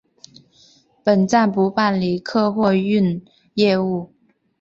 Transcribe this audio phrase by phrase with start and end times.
[1.03, 4.11] 本站不办理客货运业务。